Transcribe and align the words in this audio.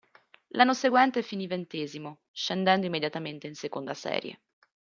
L'anno 0.55 0.73
seguente 0.73 1.21
finì 1.21 1.45
ventesimo, 1.45 2.21
scendendo 2.31 2.87
immediatamente 2.87 3.45
in 3.45 3.53
seconda 3.53 3.93
serie. 3.93 4.39